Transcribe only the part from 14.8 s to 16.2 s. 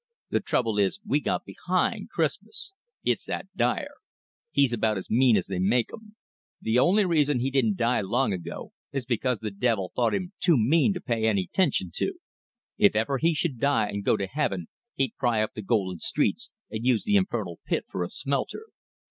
he'd pry up th' golden